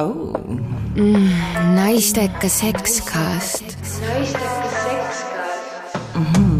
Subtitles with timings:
[0.00, 0.32] oh.
[0.94, 1.30] mm,.
[1.74, 3.62] naisteka sekskast.
[3.62, 6.26] naisteka sekskast mm.
[6.32, 6.56] -hmm.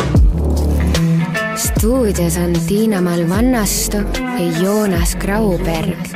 [1.56, 6.06] stuudios on Tiina-Mall Vannastu ja Joonas Grauberg.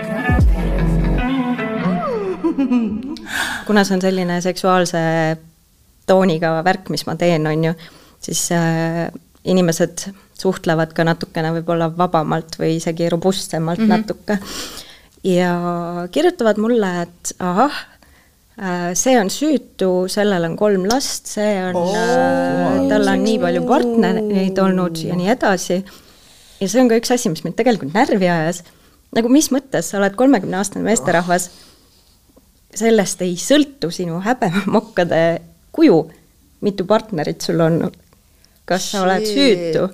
[3.66, 4.98] kuna see on selline seksuaalse
[6.06, 7.74] tooniga värk, mis ma teen, on ju,
[8.20, 8.58] siis äh,
[9.44, 9.98] inimesed
[10.40, 13.96] suhtlevad ka natukene võib-olla vabamalt või isegi robustsemalt mm -hmm.
[13.96, 14.38] natuke
[15.24, 15.54] ja
[16.12, 17.78] kirjutavad mulle, et ahah,
[18.60, 23.64] äh, see on süütu, sellel on kolm last, see on oh,, tal on nii palju
[23.68, 25.80] partnereid olnud ja nii edasi.
[26.60, 28.62] ja see on ka üks asi, mis mind tegelikult närvi ajas.
[29.16, 31.50] nagu mis mõttes, sa oled kolmekümneaastane meesterahvas,
[32.76, 35.22] sellest ei sõltu sinu häbemokkade
[35.74, 36.02] kuju,
[36.64, 37.82] mitu partnerit sul on,
[38.68, 39.88] kas sa oled süütu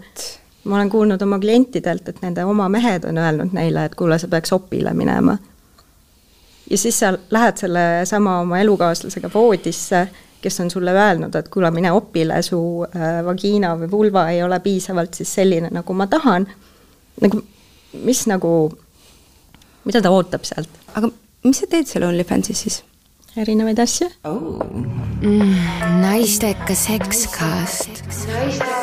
[0.67, 4.29] ma olen kuulnud oma klientidelt, et nende oma mehed on öelnud neile, et kuule, sa
[4.29, 5.37] peaks opile minema.
[6.71, 10.07] ja siis sa lähed sellesama oma elukaaslasega voodisse,
[10.43, 14.59] kes on sulle öelnud, et kuule, mine opile, su äh, vagiina või vulva ei ole
[14.61, 16.49] piisavalt siis selline, nagu ma tahan.
[17.21, 17.43] nagu,
[18.03, 18.51] mis nagu,
[19.85, 20.83] mida ta ootab sealt?
[20.95, 21.11] aga
[21.45, 22.83] mis sa teed seal OnlyFansis siis?
[23.37, 24.65] erinevaid asju oh..
[25.23, 25.55] Mm,
[26.03, 28.03] naisteka sekskast.
[28.27, 28.76] naisteka